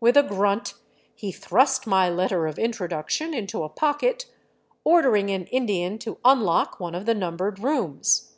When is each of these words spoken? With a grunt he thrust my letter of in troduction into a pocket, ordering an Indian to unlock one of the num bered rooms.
With 0.00 0.16
a 0.16 0.24
grunt 0.24 0.74
he 1.14 1.30
thrust 1.30 1.86
my 1.86 2.08
letter 2.08 2.48
of 2.48 2.58
in 2.58 2.72
troduction 2.72 3.32
into 3.32 3.62
a 3.62 3.68
pocket, 3.68 4.26
ordering 4.82 5.30
an 5.30 5.44
Indian 5.46 5.96
to 6.00 6.18
unlock 6.24 6.80
one 6.80 6.96
of 6.96 7.06
the 7.06 7.14
num 7.14 7.36
bered 7.38 7.62
rooms. 7.62 8.32